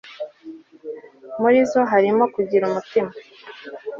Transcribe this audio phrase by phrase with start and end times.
[1.41, 3.11] muri zo harimo kugira umutima